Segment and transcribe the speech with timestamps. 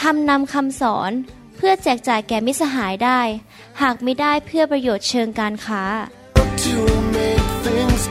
[0.00, 1.12] ทำนำคำสอน
[1.56, 3.20] เพื่อแจกจ่ายแก่มิสหายได้
[3.82, 5.84] หากไม่ได้เพื่อประโยชน์เชิงการค้า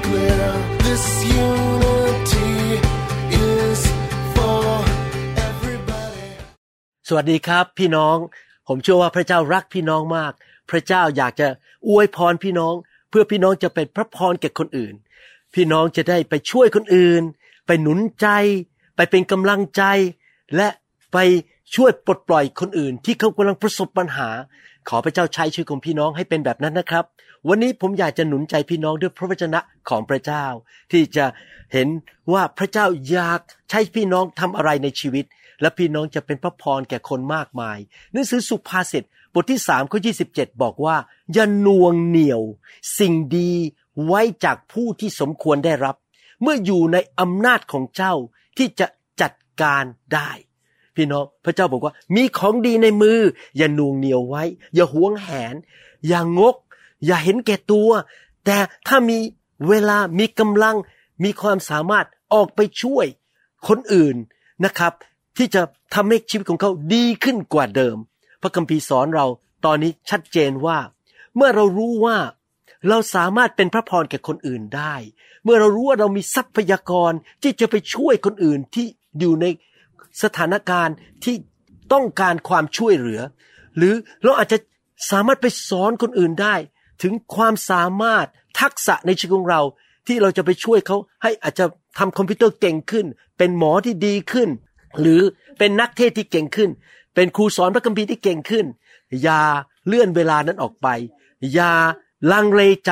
[0.06, 0.46] clear,
[0.86, 1.06] this
[1.48, 2.54] unity
[3.48, 3.82] is
[4.36, 4.66] for
[5.48, 6.28] everybody.
[7.08, 8.18] สวัสดีครับพี่น้อง
[8.68, 10.34] ผมเชื่อว่าพระเจ้ารักพี่น้องมาก
[10.70, 11.48] พระเจ้าอยากจะ
[11.88, 12.74] อวยพรพี่น้อง
[13.10, 14.94] เพื่อพี่น้องจะเป็นพระพรแก่คนอื่น
[15.54, 17.22] พี่น้องจะได้ไปช่วยคนอื่น
[17.66, 18.28] ไปหนุนใจ
[18.96, 19.84] ไปเป็นกำลังใจ
[20.56, 20.68] และ
[21.18, 21.20] ไป
[21.76, 24.30] ช่วยปลดปล่อยคนอื่น ที่เขากำลังประสบปัญหา
[24.90, 27.06] ขอพระเจ้าใช้ชีวิตของพี่น้องให้เป็นแบบนั้นนะครับ
[27.48, 29.60] วันนี้ผมอยากจะหนุนใจพี่น้องด้วยพระวจนะ
[29.90, 30.46] ของพระเจ้า
[30.92, 31.26] ที่จะ
[31.74, 31.88] เห็น
[32.34, 35.26] ว่าพระเจ้าอยากใช้พี่น้องทำอะไรในชีวิต
[35.62, 37.78] และพี่น้องจะเป็นพระพรแก่คนมากมาย
[38.14, 39.04] หนังสือสุภาษิต
[39.34, 40.12] บทที่สามข้อยี
[40.62, 40.98] บอกว่า
[41.34, 42.42] อย่าน่วงเหนียว
[43.00, 43.52] สิ่งดี
[44.06, 45.96] ไว้จากผู้ที่สมควรได้รับ
[46.42, 48.14] เมื่ออยู่ในอำนาจของเจ้า
[48.58, 48.88] ที่จะ
[49.22, 50.32] จัดการได้
[50.96, 53.20] พี่น้องพระเจ้าบอกว่า มีของดีในมือ
[53.58, 54.44] อย่าหน่วงเหนียวไว้
[54.76, 55.56] อย่าหวงแหน
[56.08, 56.56] อย่างงก
[57.06, 57.90] อย่าเห็นแก่ตัว
[58.46, 59.18] แต่ถ้ามี
[59.70, 60.76] เวลามีกำลัง
[61.24, 63.06] มีความสามารถออกไปช่วย
[63.68, 64.16] คนอื่น
[64.66, 64.94] นะครับ
[65.38, 65.62] ที่จะ
[65.94, 67.98] ทำให้ชีวิตของเขาดีขึ้นกว่าเดิม
[68.42, 69.26] พระคัมภีร์สอนเรา
[69.66, 70.78] ตอนนี้ชัดเจนว่า
[71.36, 72.18] เมื่อเรารู้ว่า
[72.90, 74.96] เราสามารถเป็นพระพรแก่คนอื่นได้
[75.44, 77.12] เมื่อเรารู้ว่าเรามีทรัพยากร
[77.44, 78.86] ที่จะไปช่วยคนอื่นที่
[79.20, 79.46] อยู่ใน
[80.24, 81.36] สถานการณ์ที่
[81.94, 83.22] ต้องการความช่วยเหลือ
[83.78, 84.58] หรือเราอาจจะ
[85.12, 86.56] สามารถไปสอนคนอื่นได้
[87.02, 88.26] ถึงความสามารถ
[88.62, 89.62] ทักษะในชีวิตของเรา
[90.08, 91.66] ที่เราจะไปช่วยเขาให้อาจจะ
[91.98, 93.06] ทำคอมพิวเตอร์เก่งขึ้น
[93.38, 94.50] เป็นหมอที่ดีขึ้น
[95.02, 95.22] หรือ
[95.58, 96.70] เป็นนักเทศที่เก่งขึ้น
[97.16, 98.66] เป็นครูสอนพระคัมภีร์ที่เก่งขึ้น
[99.24, 99.42] อย่า
[99.88, 100.88] เลื่อนเวลานั้นออกไป
[101.54, 101.74] อย่า
[102.32, 102.92] ลังเลใจ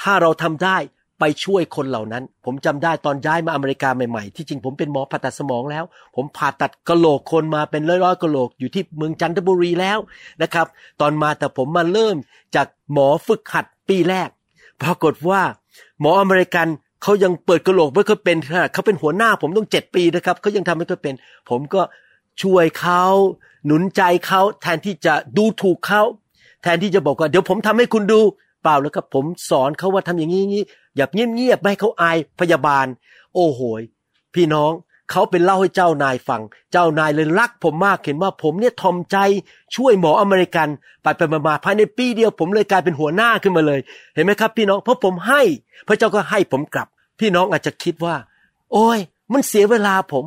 [0.00, 0.76] ถ้าเราทำได้
[1.20, 5.84] ไปช่วยคนเหล่านั้น ผมจำได้ตอนย้ายมาอเมริกาใหม่ๆ ที่จริงผมเป็นหมอผ่าตัดสมองแล้ว
[6.16, 9.98] ผมผ่าตัดกะโหลกคนมาเป็นร้อยๆกะโหลกอยู่ที่เมืองจันทบุรีแล้ว
[10.42, 10.66] นะครับ
[11.00, 12.16] ตอนมาแต่ผมมาเริ่ม
[12.54, 14.28] จากหมอฝึกหัดปีแรก
[14.82, 15.40] ปรากฏว่า
[16.00, 16.66] หมออเมริกัน
[17.02, 21.14] เขายังเปิดกระโหลกไม่เคยเป็นขนาดเขาเป็นหัวหน้าผมต้องเจ็ดปีนะครับเขายังทำไม่เคยเป็น
[21.50, 21.82] ผมก็
[22.42, 23.02] ช่วยเขา
[23.66, 26.02] หนุนใจเขาแทนที่จะดูถูกเขา
[26.62, 28.20] แทนที่จะบอกว่าเดี๋ยวผมทำให้คุณดู
[28.66, 30.62] ปล่าแล้วครับ ผมสอนเขาว่าทำอย่างนี้นี้
[30.96, 32.86] อย่าเงียบๆไม่ให้เขาอายพยาบาล
[33.34, 33.82] โอ้โหย
[34.34, 34.72] พี่น้อง
[35.10, 39.16] เขาเป็นเล่าให้เจ้านายฟัง เจ้านายเลยรักผมมากเห็นว่าผมเนี่ยทอมใจ
[39.76, 40.68] ช่วยหมออเมริกัน
[41.02, 43.80] ไปไปมาภายในปีเดียว ผมเลยกลายเป็นหัวหน้าขึ้นมาเลย
[44.14, 45.42] เห็นไหมครับ พี่น้องเพราะผมให้
[45.88, 46.88] พระเจ้าก็ให้ผมกลับ
[47.20, 48.14] พี่น้องอาจจะคิดว่า
[48.72, 48.98] โอ้ย
[49.32, 50.24] มันเสียเวลาผม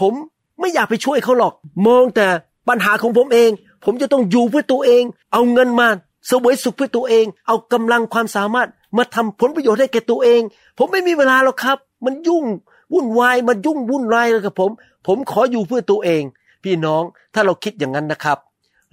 [0.00, 0.12] ผม
[0.60, 1.54] ไม่อยากไปช่วยเขาหรอก
[1.86, 2.26] มองแต่
[2.68, 3.50] ปัญหาของผมเอง
[3.84, 5.88] ผมจะต้องอยู่เพื่อตัวเอง เอาเงินมา
[6.28, 10.42] สวยสุขเพื่อตัวเอง เอากำลังความสามารถมาทำผลประโยชน์ให้แก่ตัวเอง
[10.78, 12.44] ผมไม่มีเวลาหรอกครับ มันยุ่ง
[12.92, 14.70] วุ่นวายมันยุ่งวุ่นวายเลยกับผม
[15.06, 16.22] ผมขออยู่เพื่อตัวเอง
[16.64, 17.02] พี่น้อง
[17.34, 18.38] ถ้าเราคิดอย่างนั้นนะครับ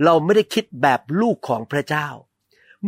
[0.04, 2.08] เราไม่ได้คิดแบบลูกของพระเจ้า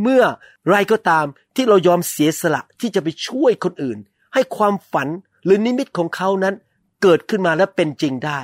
[0.01, 0.23] เมื่อ
[0.69, 1.25] ไรก็ตาม
[1.55, 3.97] ที่เรายอมเสียสละที่จะไปช่วยคนอื่น
[4.33, 5.07] ให้ความฝัน
[5.45, 6.55] หรือนิมิตของเขานั้น
[7.01, 8.39] เกิดขึ้นมาและเป็นจริงได้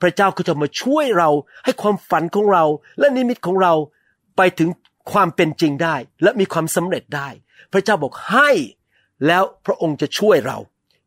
[0.00, 1.30] พระเจ้าก็จะมาช่วยเรา
[1.64, 2.64] ให้ความฝันของเรา
[2.98, 3.74] และนิมิตของเรา
[4.36, 4.70] ไปถึง
[5.12, 7.28] ความเป็นจริงได้ และมีความสำเร็จได้
[7.72, 8.50] พระเจ้าบอกให้
[9.26, 10.58] แล้วพระองค์จะช่วยเรา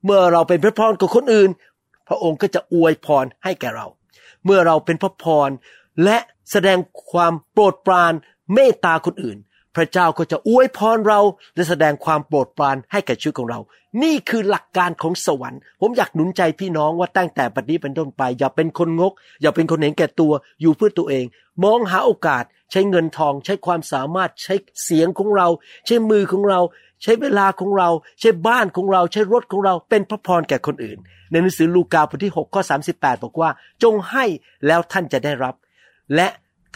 [0.05, 1.49] เมื่อเราเป็นพระพรกับคนอื่น
[2.07, 3.87] พระองค์ก็จะอวยพรให้แก่เรา
[4.45, 5.49] เมื่อเราเป็นพระพร
[6.03, 6.17] และ
[6.51, 6.77] แสดง
[7.11, 8.13] ความโปรดปราน
[8.53, 9.37] เมตตาคนอื่น
[9.81, 11.19] ระเจ้าก็จะอวยพรเรา
[11.55, 13.59] และแสดงความโปรดปรานให้แก่ชีวิตของเรา
[14.03, 20.31] นี่คือหลักการของสวรรค์ ผมอยากหนุนใจพี่น้องว่าตั้งแต่ปัจจุบันเป็นต้นไป อย่าเป็นคนงก อย่าเป็นคนเห็นแก่ตัว
[20.61, 21.25] อยู่เพื่อตัวเอง
[21.63, 25.47] มองหาโอกาส ใช้เงินทอง ใช้ความสามารถใช้เสียงของเรา
[25.85, 26.59] ใช้มือของเรา
[27.03, 27.89] ใช้เวลาของเรา
[28.19, 30.97] ใช้บ้านของเรา ใช้รถของเรา เป็นพระพรแก่คนอื่น
[31.31, 32.61] ในหนังสือลูกาบทที่6ข้อ
[32.93, 33.49] 38 บอกว่า
[33.83, 34.25] จงให้
[34.67, 35.55] แล้วท่านจะได้รับ
[36.15, 36.27] และ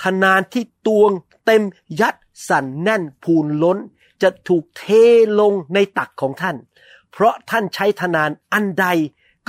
[0.01, 1.11] ทนานที่ตวง
[1.45, 1.61] เต็ม
[2.01, 2.15] ยัด
[2.47, 3.77] สั่นแน่นพูนล้น
[4.21, 4.83] จะถูกเท
[5.39, 6.55] ลงในตักของท่าน
[7.11, 8.87] เพราะท่านใช้ธนานอันใด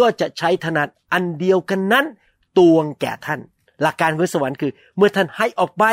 [0.01, 2.07] ก็จะใช้ธนานอันเดียวกันนั้น
[2.59, 3.41] ตวงแก่ท่าน
[3.83, 5.85] หลักการของสวรรค์คือ เมื่อท่านให้ออกไป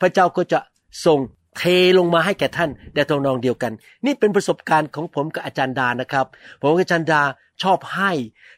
[0.00, 0.58] พระเจ้าก็จะ
[1.06, 1.20] ส่ง
[1.58, 1.64] เท
[1.98, 3.72] ลงมาให้แก่ท่านแต่ตรงนองเดียวกัน
[4.06, 6.26] นี่เป็นประสบการณ์ของผมกับอาจารย์ดานะครับ
[6.60, 7.22] ผมกับอาจารย์ดา
[7.62, 8.12] ชอบให้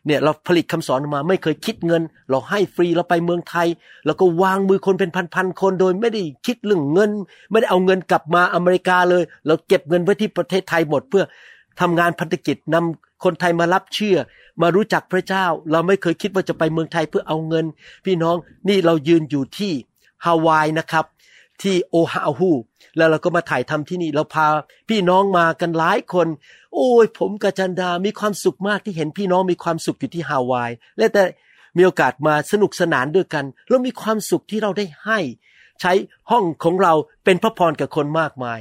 [0.06, 3.68] เนี่ยเราผลิตคำสอนมาไม่เคยคิดเงิน เราให้ฟรีเราไปเมืองไทย
[4.06, 7.10] แล้วก็วางมือคนเป็นพันๆคนโดยไม่ได้คิดเรื่องเงิน
[7.50, 11.24] ไม่ได้เอาเงินกลับมาอเมริกาเลย เราเก็บเงินไว้ที่ประเทศไทยหมดเพื่อ
[11.80, 14.16] ทำงานพันธกิจนำคนไทยมารับเชื่อ
[14.62, 17.64] มารู้จักพระเจ้า เราไม่เคยคิดว่าจะไปเมืองไทยเพื่อเอาเงิน
[18.04, 18.36] พี่น้อง
[18.68, 19.72] นี่เรายืนอยู่ที่
[20.24, 21.04] ฮาวายนะครับ
[21.62, 22.50] ที่โอฮาฮู
[22.96, 24.46] แล้วเราก็มาถ่ายทำที่นี่เราพา
[24.88, 26.28] พี่น้องมากันหลายคน
[26.74, 31.24] โอ้ย ผมกับจันดา มีความสุขมากที่เห็นพี่น้องมีความสุขอยู่ที่ฮาวาย และแต่
[31.76, 35.18] มีโอกาสมาสนุกสนานด้วยกัน แล้วมีความสุขที่เราได้ให้
[35.80, 35.92] ใช้
[36.30, 36.92] ห้องของเรา
[37.24, 38.60] เป็นพระพรกับคนมากมาย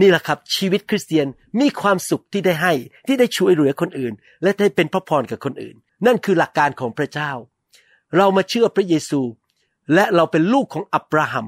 [0.00, 1.26] นี่แหละครับชีวิตคริสเตียน
[1.60, 2.72] มีความสุขที่ได้ให้
[3.06, 5.76] ที่ได้ช่วยเหลือคนอื่น และได้เป็นพระพรกับคนอื่น
[6.06, 7.30] นั่นคือหลักการของพระเจ้า
[8.16, 9.20] เรามาเชื่อพระเยซู
[9.94, 11.46] และเราเป็นลูกของอับราฮัม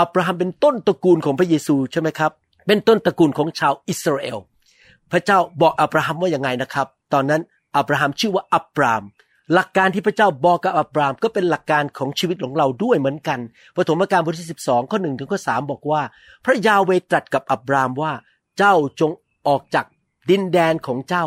[0.00, 2.32] อับราฮัมเป็นต้นตระกูลของพระเยซูใช่ไหมครับ
[2.66, 4.38] เป็นต้นตระกูลของชาวอิสราเอล
[5.12, 7.42] พระเจ้าบอกอับราฮัมว่าอย่างไงนะครับ ตอนนั้น
[7.76, 9.02] อับราฮัมชื่อว่าอับราม
[9.54, 13.38] หลักการที่พระเจ้าบอกกับอับรามก็เป็นหลักการของชีวิตของเราด้วยเหมือนกัน
[13.76, 16.02] ปฐมกาลบทที่ 12 ข้อ1ถึงข้อ3บอกว่า
[16.44, 18.12] พระยาเวตรัสกับอับรามว่า
[18.58, 19.10] เจ้าจง
[19.48, 19.86] ออกจาก
[20.30, 21.26] ดินแดนของเจ้า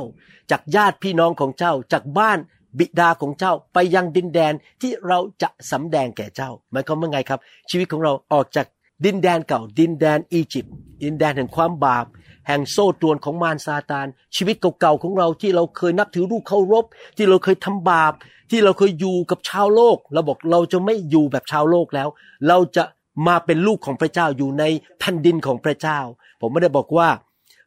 [0.52, 2.40] จากญาติพี่น้องของเจ้า จากบ้าน
[2.80, 7.40] บิดาของเจ้าไปยังดินแดนที่เราจะสำแดงแก่เจ้าหมายความว่าไงครับ
[7.70, 8.66] ชีวิตของเราออกจาก
[9.06, 10.74] ดินแดนเก่า ดินแดนอียิปต์
[11.04, 12.06] ดินแดนแห่งความบาป
[12.48, 16.86] แห่งโซ่ตรวนของมารซาตาน ชีวิตเก่าๆของเราที่เราเคยนับถือรูปเคารพ
[17.18, 18.14] ที่เราเคยทำบาป
[18.52, 22.08] ที่เราเคยอยู่กับชาวโลก เราบอกเราจะไม่อยู่แบบชาวโลกแล้ว
[22.48, 22.84] เราจะ
[23.28, 24.64] มาเป็นลูกของพระเจ้าอยู่ใน
[25.00, 26.00] แผ่นดินของพระเจ้า
[26.42, 27.08] ผมไม่ได้บอกว่า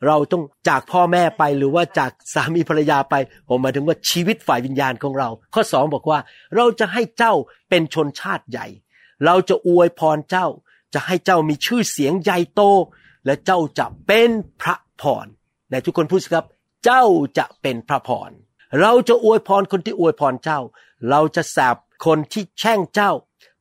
[0.07, 3.15] เราต้องจากพ่อแม่ไปหรือว่าจากสามีภรรยาไป
[3.49, 6.19] ผมหมายถึงว่าชีวิตฝ่ายวิญญาณของเรา ข้อสองบอกว่า
[6.57, 7.35] เราจะให้เจ้า
[7.69, 8.67] เป็นชนชาติใหญ่
[9.25, 10.47] เราจะอวยพรเจ้า
[10.95, 12.63] จะให้เจ้ามีชื่อเสียงใหญ่โต
[13.27, 15.27] และเจ้าจะเป็นพระพร
[15.71, 16.47] ในทุกคนพูดสิครับ
[16.85, 17.05] เจ้า
[17.39, 18.31] จะเป็นพระพร
[18.81, 20.61] เราจะอวยพรคนที่อวยพรเจ้า
[21.11, 21.77] เราจะแสบ
[22.07, 23.13] คนที่แช่งเจ้า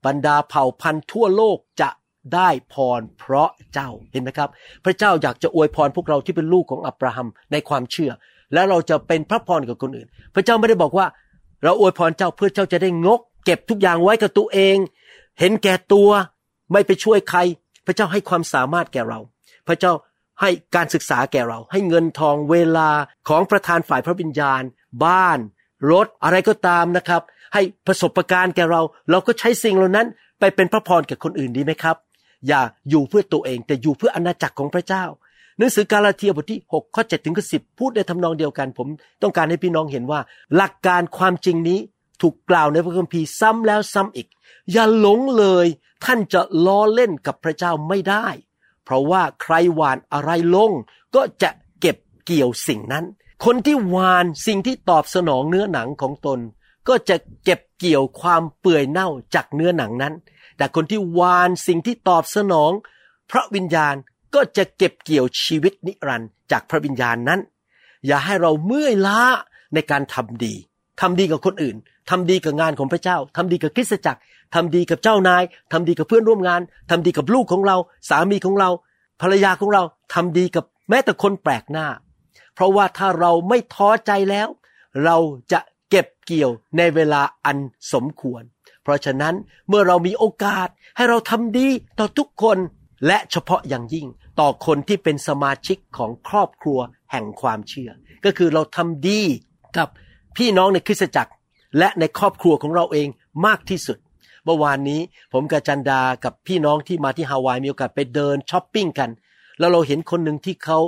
[0.05, 1.89] บรรดาเผ่าพันธุ์ทั่วโลกจะ
[2.33, 4.49] ได้พรเพราะเจ้าเห็นไหมครับ
[4.85, 8.11] พระเจ้าอยากจะอวยพรพวกเราที่เป็นลูกของอับราฮัมในความเชื่อ
[8.53, 11.05] และเราจะเป็นพระพรกับคนอื่น พระเจ้าไม่ได้บอกว่า
[11.63, 14.77] เราอวยพรเจ้าเพื่อเจ้าจะได้งก เก็บทุกอย่างไว้กับตัวเอง
[15.39, 16.09] เห็นแก่ตัว
[16.71, 17.39] ไม่ไปช่วยใคร
[17.85, 19.19] พระเจ้าให้ความสามารถแก่เรา
[19.67, 19.91] พระเจ้า
[20.41, 22.89] ให้การศึกษาแก่เรา ให้เงินทองเวลา
[23.27, 24.61] ของประธานฝ่ายพระวิญญาณ
[25.03, 25.39] บ้าน
[25.91, 27.21] รถอะไรก็ตามนะครับ
[27.53, 28.81] ให้ประสบการณ์แก่เรา
[29.11, 30.07] เราก็ใช้สิ่งเหล่านั้น
[30.39, 31.95] ไปเป็นพระพรแก่คนอื่นดีไหมครับ
[32.47, 35.05] อย่าอยู่เพื่อตัวเอง แต่อยู่เพื่ออาณาจักรของพระเจ้า
[35.57, 38.87] หนังสือกาลาเทียบทที่6ข้อ7ถึงข้อ10 พูดในทำนองเดียวกัน ผม
[39.21, 40.19] ต้องการให้พี่น้องเห็นว่า
[40.55, 41.79] หลักการความจริงนี้
[42.21, 44.27] ถูกกล่าวในพระคัมภีร์ซ้ำแล้วซ้ำอีก
[44.71, 45.65] อย่าหลงเลย
[46.05, 48.27] ท่านจะล้อเล่นกับพระเจ้าไม่ได้
[48.83, 50.71] เพราะว่าใครหวานอะไรลง
[51.15, 51.49] ก็จะ
[51.81, 53.05] เก็บเกี่ยวสิ่งนั้น
[53.45, 56.39] คนที่หวานสิ่งที่ตอบสนองเนื้อหนังของตน
[56.87, 60.13] ก็จะเก็บเกี่ยวความเปื่อยเน่าจากเนื้อหนังนั้น
[60.57, 62.71] แต่คนที่วานสิ่งที่ตอบสนอง
[63.31, 63.95] พระวิญญาณ
[64.35, 67.39] ก็จะเก็บเกี่ยวชีวิตนิรันดร์จากพระวิญญาณนั้น
[68.05, 69.21] อย่าให้เราเมื่อยล้า
[69.73, 70.53] ในการทำดี
[71.01, 71.75] ทำดีกับคนอื่น
[72.09, 74.21] ทำดีกับงานของพระเจ้าทำดีกับคริสตจักร
[74.55, 77.77] ทำดีกับเจ้านายทำดีกับเพื่อนร่วมงานทำดีกับลูกของเรา
[78.09, 78.69] สามีของเรา
[79.21, 81.87] ภรรยาของเราทำดีกับแม้แต่คนแปลกหน้า
[82.53, 84.47] เพราะว่าถ้าเราไม่ท้อใจแล้ว
[85.05, 85.17] เรา
[85.51, 85.59] จะ
[85.89, 87.57] เก็บเกี่ยวในเวลาอัน
[87.93, 88.43] สมควร
[88.85, 89.35] เพราะฉะนั้น
[89.69, 91.67] เมื่อเรามีโอกาสให้เราทำดี
[91.99, 92.57] ต่อทุกคน
[93.07, 94.07] และเฉพาะอย่างยิ่ง
[94.39, 96.79] ต่อคนที่เป็นสมาชิกของครอบครัว
[97.11, 97.91] แห่งความเชื่อ
[98.25, 99.21] ก็คือเราทำดี
[99.77, 99.87] กับ
[100.37, 101.33] พี่น้องในคริสตจักร
[101.77, 103.07] และในครอบครัวของเราเอง
[103.45, 103.97] มากที่สุด
[104.45, 105.01] เมื่อวานนี้
[105.33, 109.09] ผมกับจันดากับพี่น้องที่มาที่ฮาวายมีโอกาสไปเดินช้อปปิ้งกัน
[109.59, 110.79] แล้วเราเห็นคนหนึ่งที่เขา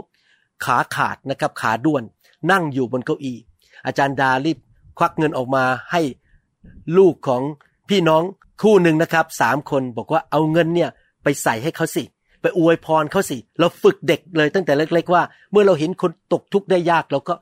[0.65, 2.03] ขาขาดนะครับขาด้วน
[2.51, 3.37] นั่งอยู่บนเก้าอี้
[3.85, 4.57] อาจารย์ดารีบ
[4.97, 6.01] ควักเงินออกมาให้
[6.97, 7.41] ลูกของ
[7.89, 8.23] พี่น้อง
[8.61, 10.89] คู่หนึ่งนะครับสามคนบอกว่าเอาเงินเนี่ย
[11.23, 12.03] ไปใส่ให้เขาสิ
[12.41, 17.35] ไปอวยพรเขาสิ เราฝึกเด็กเลยตั้งแต่เล็ก ๆ ว่า เมื่อเราเห็นคนตกทุกข์ได้ยากเราก็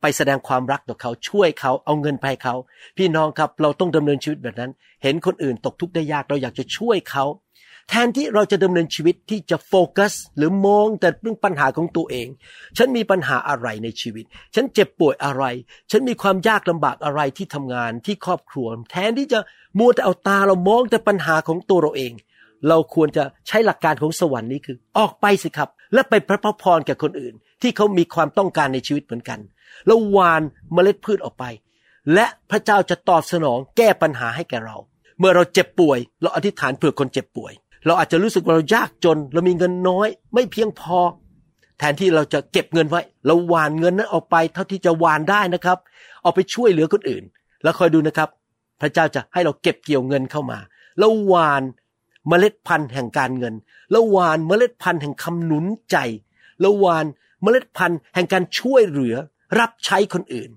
[0.00, 2.54] ไปแสดงความรักต่อเขาช่วยเขาเอาเงินไปให้เขา
[2.98, 4.70] พี่น้องครับเราต้องดำเนินชีวิตแบบนั้น
[5.02, 7.24] เห็นคนอื่นตกทุกข์ได้ยากเราอยากจะช่วยเขา
[7.94, 12.28] แทนที่เราจะดำเนินชีวิตที่จะโฟกัส หรือมองแต่เรื่องปัญหาของตัวเอง
[12.76, 15.44] ฉันมีปัญหาอะไรในชีวิต ฉันเจ็บป่วยอะไร
[15.90, 19.38] ฉันมีความยากลำบากอะไรที่ทำงานที่ครอบครัว แทนที่จะ
[19.78, 22.12] มัวแต่เอาตาเรามองแต่ปัญหาของตัวเราเอง
[22.68, 29.38] เราควรจะใช้หลักการของสวรรค์นี้คือ ออกไปสิครับ และไปพระพรแก่คนอื่น ที่เขามีความต้องการในชีวิตเหมือนกัน
[29.86, 31.44] แล้ววานเมล็ดพืชออกไป
[32.14, 34.76] และพระเจ้าจะตอบสนองแก้ปัญหาให้แก่เรา
[35.18, 37.52] เมื่อเราเจ็บป่วย เราอธิษฐานเผื่อคนเจ็บป่วย
[37.86, 40.98] เราอาจจะรู้สึกว่าเรายากจน เรามีเงินน้อย ไม่เพียงพอ
[41.78, 45.78] แทนที่เราจะเก็บเงินไว้ เราหวานเงินนั้นออกไปเท่าที่จะหวานได้นะครับ
[46.22, 47.24] เอาไปช่วยเหลือคนอื่น
[47.62, 48.28] แล้วคอยดูนะครับ
[48.80, 50.58] พระเจ้าจะให้เราเก็บเกี่ยวเงินเข้ามา
[50.98, 51.62] แล้วหวาน
[52.28, 53.54] เมล็ดพันธุ์แห่งการเงิน
[53.90, 55.96] แล้วหวานเมล็ดพันธุ์แห่งคำหนุนใจ
[56.60, 57.06] แล้วหวาน
[57.42, 59.14] เมล็ดพันธุ์แห่งการช่วยเหลือ
[59.58, 60.50] รับใช้คนอื่น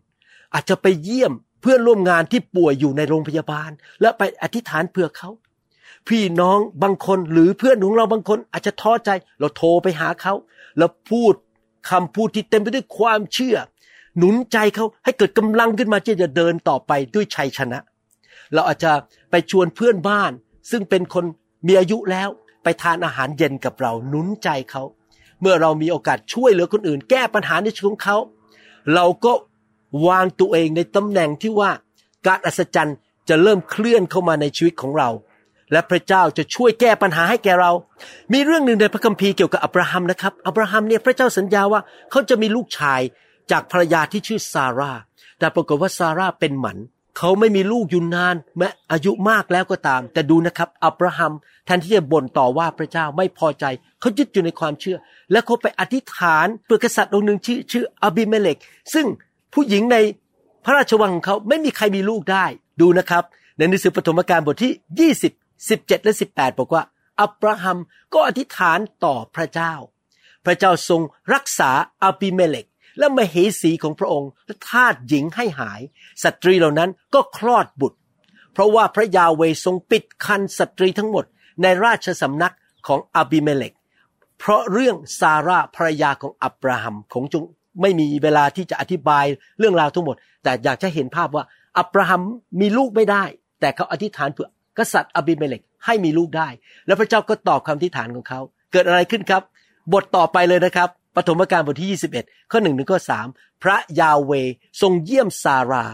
[0.54, 5.30] อาจจะไปเยี่ยมเพื่อนร่วมงานที่ป่วยอยู่ในโรงพยาบาล และไปอธิษฐานเผื่อเขา
[6.10, 9.10] พี่น้องบางคนหรือเพื่อนของเราบางคนอาจจะท้อใจ
[9.40, 10.34] เราโทรไปหาเขา
[10.78, 11.34] แล้วพูด
[11.90, 13.58] คำพูดที่เต็มไปด้วยความเชื่อ
[14.18, 17.80] หนุนใจเขาให้เกิดกำลังขึ้นมาที่จะเดินต่อไปด้วยชัยชนะ
[18.54, 18.92] เราอาจจะ
[19.32, 20.32] ไปชวนเพื่อนบ้าน
[20.72, 21.26] ซึ่งเป็นคน
[21.68, 22.30] มีอายุแล้ว
[22.64, 24.84] ไปทานอาหารเย็นกับเราหนุนใจเขา
[25.42, 28.18] เมื่อเรามีโอกาสช่วยเหลือคนอื่น แก้ปัญหาในชีวิตของเขา
[28.94, 29.34] เราก็
[30.08, 31.72] วางตัวเองในตำแหน่งที่ว่า
[32.28, 32.98] การอัศจรรย์
[33.30, 35.10] จะเริ่มเคลื่อนเข้ามาในชีวิตของเรา
[35.72, 37.72] และพระเจ้าจะช่วยแก้ปัญหาให้แก่เรา
[38.34, 41.82] มีเรื่องหนึ่งในพระคัมภีร์เกี่ยวกับอับราฮัมนะครับ อับราฮัมเนี่ยพระเจ้าสัญญาว่า
[42.12, 43.02] เขาจะมีลูกชาย
[43.52, 44.92] จากภรรยาที่ชื่อซาร่า
[45.40, 46.78] แต่ปรากฏว่าซาร่าเป็นหมัน
[47.18, 51.34] เขาไม่มีลูกอยู่นานแม้อายุมากแล้วก็ตาม แต่ดูนะครับ อับราฮัม
[51.66, 53.66] แทนที่จะบ่นต่อว่าพระเจ้าไม่พอใจ
[54.00, 54.98] เขายึดอยู่ในความเชื่อ
[55.32, 58.58] และเขาไปอธิษฐานเพื่อกษัตริย์องค์หนึ่งชื่อชื่ออบิเมเลก
[58.94, 59.06] ซึ่ง
[59.54, 59.98] ผู้หญิงใน
[60.66, 62.46] พระราชวังของเขาไม่มีใครมีลูกได้
[62.82, 63.24] ดูนะครับ
[63.58, 66.84] ในหนังสือปฐมกาลบทที่ 20 17 และ 18 บอกว่า
[67.22, 67.78] อับราฮัม
[68.14, 69.74] ก็อธิษฐานต่อพระเจ้า
[70.46, 71.02] พระเจ้าทรง
[71.34, 71.72] รักษา
[72.04, 72.66] อาบิเมเลก
[73.00, 75.82] และมเหสีของพระองค์และทาสหญิงให้หาย
[76.24, 78.00] สตรีเหล่านั้นก็คลอดบุตร
[78.54, 81.26] เพราะว่าพระยาห์เวห์รงปิดครรภ์สตรีทั้งหมด
[81.62, 82.56] ในราชสำนัก
[82.88, 83.74] ของอาบิเมเลก
[84.40, 87.44] เพราะเรื่องซาร่าภรรยาของอับราฮัมของจง
[87.82, 89.26] ไม่มีเวลาที่จะอธิบาย
[89.60, 91.44] เรื่องราวทั้งหมด แต่อยากจะเห็นภาพว่า
[91.80, 92.22] อับราฮัม
[92.60, 93.24] มีลูกไม่ได้
[93.60, 96.50] แต่เขาอธิษฐานเพื่อ กษัตริย์อบิเมเลกให้มีลูกได้
[96.86, 98.40] แล้วพระเจ้าก็ตอบคำอธิษฐานของเขา
[98.72, 99.44] เกิดอะไรขึ้นครับ
[99.94, 103.28] บทต่อไปเลยนะครับปฐมกาลบทที่ 21 ข้อหนึ่งถึงข้อสาม
[103.64, 104.32] พระยาเว
[104.82, 105.86] ทรงเยี่ยมซารา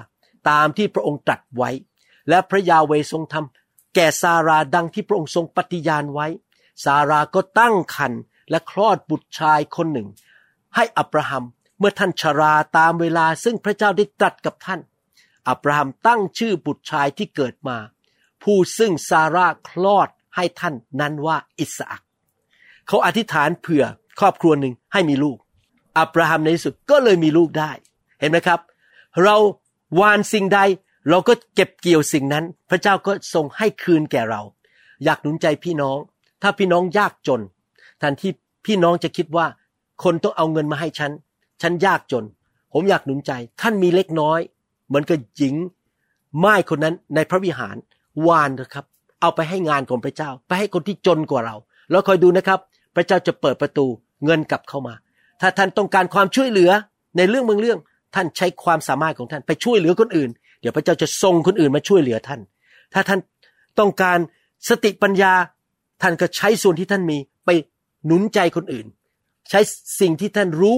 [0.50, 1.70] ตามที่พระองค์ตรัสไว้
[2.30, 6.28] และพระยาเวทรงทำแก่ซาราดังที่พระองค์ทรงปฏิญาณไว้
[6.86, 10.08] ซาราก็ตั้งครรภ์และคลอดบุตรชายคนหนึ่ง
[10.76, 11.44] ให้อับราฮัม
[11.80, 14.80] เมื่อท่านชราตามเวลาซึ่งพระเจ้าได้ตรัสกับท่าน
[15.50, 17.78] อับราฮัมตั้งชื่อบุตรชายที่เกิดมา
[18.44, 22.02] ผู้ซึ่งซาร่าคลอดให้ท่านนั้นว่าอิสอัก
[22.88, 23.86] เขาอธิษฐานเผื่อ
[24.20, 25.38] ครอบครัวหนึ่งให้มีลูก
[25.98, 27.72] อับราฮัมในที่สุดก็เลยมีลูกได้
[28.20, 28.60] เห็นไหมครับ
[29.24, 29.36] เรา
[29.96, 30.60] หวานสิ่งใด
[31.10, 34.42] เราก็เก็บเกี่ยวสิ่งนั้น พระเจ้าก็ทรงให้คืนแก่เรา
[35.04, 35.98] อยากหนุนใจพี่น้อง
[36.42, 37.42] ถ้าพี่น้องยากจน
[38.00, 38.32] แทนที่
[38.66, 39.46] พี่น้องจะคิดว่า
[40.04, 41.12] คนต้องเอาเงินมาให้ฉัน
[41.62, 42.26] ฉันยากจน
[42.74, 43.32] ผมอยากหนุนใจ
[43.62, 44.40] ท่านมีเล็กน้อย
[44.88, 45.56] เหมือนกับหญิง
[46.38, 47.76] ไม้คนนั้นในพระวิหาร
[48.28, 48.86] วานนะครับ
[49.22, 51.56] เอาไปให้งานของพระเจ้า ไปให้คนที่จนกว่าเรา
[51.92, 52.60] แล้วคอยดูนะครับ
[52.96, 53.86] พระเจ้าจะเปิดประตู
[54.26, 54.94] เงินกลับเข้ามา
[55.42, 56.72] ถ้าท่านต้องการความช่วยเหลือ
[57.18, 57.80] ในเรื่องบางเรื่อง
[58.16, 60.30] ท่านใช้ความสามารถของท่านไปช่วยเหลือคนอื่น
[60.62, 62.42] เดี๋ยวพระเจ้าจะส่งคนอื่นมาช่วยเหลือท่าน
[62.94, 63.20] ถ้าท่าน
[63.80, 64.20] ต้องการ
[64.70, 65.34] สติปัญญา
[66.02, 67.50] ท่านก็ใช้ส่วนที่ท่านมีไป
[68.06, 68.88] หนุนใจคนอื่น
[69.50, 69.60] ใช้
[70.00, 70.78] สิ่งที่ท่านรู้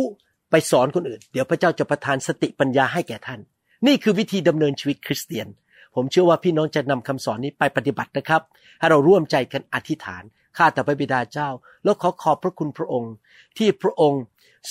[0.51, 3.39] ไปสอนคนอื่น เดี๋ยวพระเจ้าจะประทานสติปัญญาให้แก่ท่าน
[3.87, 5.47] นี่คือวิธีดำเนินชีวิตคริสเตียน
[5.95, 8.41] ผมเชื่อว่าพี่น้องจะนำคำสอนนี้ไปปฏิบัตินะครับ
[8.79, 10.23] ให้เราร่วมใจกันอธิษฐาน
[10.57, 11.49] ข้าแต่พระบิดาเจ้า
[11.83, 13.13] แล้วขอขอบพระคุณพระองค์
[13.57, 14.21] ที่พระองค์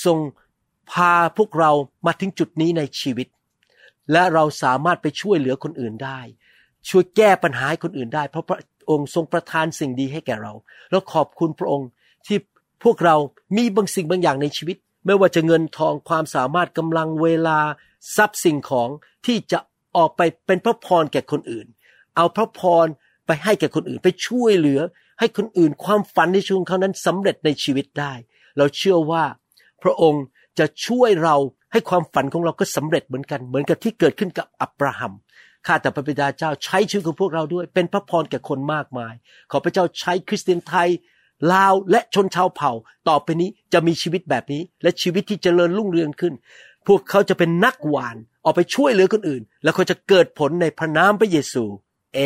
[0.04, 0.18] ทรง
[0.92, 1.70] พาพวกเรา
[2.06, 3.28] มาถึงจุดนี้ในชีวิต
[4.12, 6.20] และเราสามารถไปช่วยเหลือคนอื่นได้
[6.88, 8.58] ช่วยแก้ปัญหาให้คนอื่นได้ เพราะพระ
[8.90, 10.52] องค์ทรงประทานสิ่งดีให้แก่เรา
[10.90, 11.88] แล้วขอบคุณพระองค์
[12.26, 12.38] ที่
[12.84, 13.16] พวกเรา
[13.56, 14.76] มีบางสิ่งบางอย่างในชีวิต
[15.06, 17.58] ไม่ว่าจะเงินทองความสามารถกำลังเวลา
[18.16, 18.88] ทรัพย์สิ่งของ
[19.26, 19.58] ที่จะ
[19.96, 21.66] ออกไปเป็นพระพรแก่คนอื่น
[22.16, 22.86] เอาพระพร
[23.26, 24.80] ไปให้แก่คนอื่น ไปช่วยเหลือ
[25.18, 28.12] ให้คนอื่นความฝันในชีวิตของเขานั้นสำเร็จในชีวิตได้
[28.58, 29.24] เราเชื่อว่า
[29.82, 30.24] พระองค์
[30.58, 31.36] จะช่วยเรา
[31.72, 35.12] ให้ความฝันของเราก็สำเร็จเหมือนกัน เหมือนกับที่เกิดขึ้นกับอับราฮัม
[35.66, 39.14] ข้าแต่พระบิดาเจ้าใช้ชีวิตของพวกเราด้วย เป็นพระพรแก่คนมากมาย
[39.50, 40.88] ขอพระเจ้าใช้คริสเตียนไทย
[41.52, 42.72] ลาวและชนชาวเผ่า
[43.08, 46.34] ต่อไปนี้จะมีชีวิตแบบนี้ และชีวิตที่เจริญรุ่งเรืองขึ้น
[46.86, 51.64] พวกเขาจะเป็นนักหวาน ออกไปช่วยเหลือคนอื่น แล้วเขาจะเกิดผลในพระนามพระเยซู
[52.14, 52.20] เอ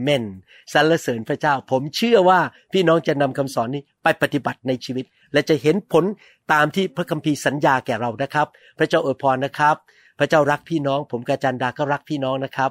[0.00, 0.24] เมน
[0.72, 2.40] สรรเสริญพระเจ้า ผมเชื่อว่า
[2.72, 6.04] พี่น้องจะนำคำสอนนี้ไปปฏิบัติในชีวิต และจะเห็นผล
[6.52, 8.46] ตามที่พระคัมภีร์สัญญาแก่เรานะครับ
[8.78, 9.76] พระเจ้าอวยพรนะครับ
[10.18, 12.70] พระเจ้ารักพี่น้อง ผมกาจันดาก็รักพี่น้องนะครับ